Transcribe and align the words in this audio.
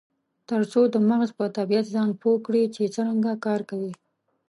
ترڅو 0.49 0.81
د 0.93 0.95
مغز 1.09 1.29
په 1.39 1.45
طبیعت 1.57 1.85
ځان 1.95 2.09
پوه 2.21 2.37
کړي 2.45 2.63
چې 2.75 2.91
څرنګه 2.95 3.31
کار 3.45 3.61
کوي. 3.69 3.93